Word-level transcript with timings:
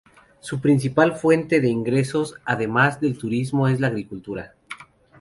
Su 0.39 0.59
principal 0.59 1.13
fuente 1.13 1.61
de 1.61 1.69
ingresos, 1.69 2.33
además 2.43 2.99
del 2.99 3.19
turismo, 3.19 3.67
es 3.67 3.79
la 3.79 3.85
agricultura. 3.89 4.55